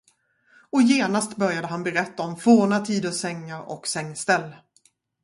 [0.69, 4.55] Och genast började han berätta om forna tiders sängar och sängställ.